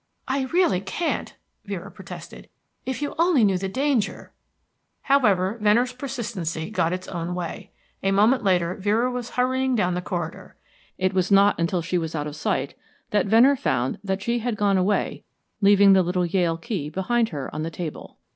[0.27, 2.49] "I really can't," Vera protested.
[2.87, 4.33] "If you only knew the danger"
[5.13, 7.69] However, Venner's persistency got its own way.
[8.01, 10.55] A moment later Vera was hurrying down the corridor.
[10.97, 12.73] It was not until she was out of sight
[13.11, 15.23] that Venner found that she had gone away,
[15.61, 18.17] leaving the little Yale key behind her on the table.